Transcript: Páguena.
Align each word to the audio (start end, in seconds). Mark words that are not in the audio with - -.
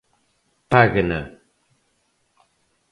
Páguena. 0.71 1.21